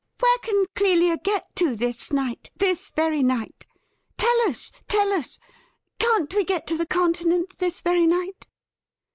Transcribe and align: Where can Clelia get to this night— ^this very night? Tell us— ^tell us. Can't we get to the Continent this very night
Where 0.19 0.37
can 0.39 0.65
Clelia 0.75 1.17
get 1.17 1.55
to 1.57 1.75
this 1.75 2.11
night— 2.11 2.49
^this 2.59 2.91
very 2.95 3.21
night? 3.21 3.67
Tell 4.17 4.35
us— 4.49 4.71
^tell 4.89 5.11
us. 5.11 5.37
Can't 5.99 6.33
we 6.33 6.43
get 6.43 6.65
to 6.69 6.75
the 6.75 6.87
Continent 6.87 7.59
this 7.59 7.81
very 7.81 8.07
night 8.07 8.47